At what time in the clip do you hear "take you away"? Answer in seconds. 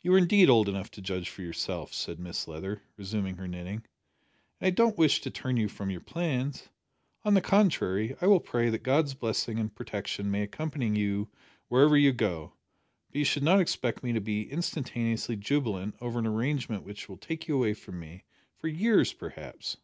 17.18-17.74